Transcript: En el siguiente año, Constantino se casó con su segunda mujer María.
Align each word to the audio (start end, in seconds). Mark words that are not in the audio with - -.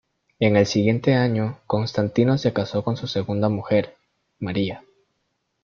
En 0.39 0.55
el 0.57 0.65
siguiente 0.65 1.13
año, 1.13 1.59
Constantino 1.67 2.35
se 2.39 2.53
casó 2.53 2.83
con 2.83 2.97
su 2.97 3.05
segunda 3.05 3.49
mujer 3.49 3.93
María. 4.39 4.83